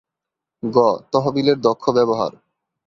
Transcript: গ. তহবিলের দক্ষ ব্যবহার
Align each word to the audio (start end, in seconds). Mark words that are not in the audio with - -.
গ. 0.63 0.77
তহবিলের 1.11 1.57
দক্ষ 1.61 1.83
ব্যবহার 1.89 2.31